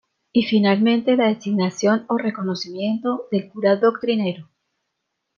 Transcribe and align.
Y 0.31 0.45
finalmente 0.47 1.15
la 1.15 1.27
designación 1.27 2.05
o 2.09 2.17
reconocimiento 2.17 3.27
del 3.29 3.47
cura 3.51 3.75
doctrinero. 3.75 4.49